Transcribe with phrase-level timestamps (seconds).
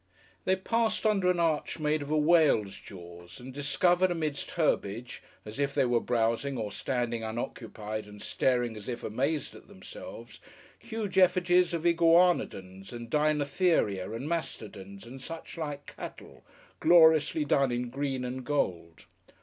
[0.45, 5.59] They passed under an arch made of a whale's jaws, and discovered amidst herbage, as
[5.59, 10.39] if they were browsing or standing unoccupied and staring as if amazed at themselves,
[10.79, 16.43] huge effigies of iguanodons and deinotheria and mastodons and suchlike cattle,
[16.79, 19.05] gloriously done in green and gold.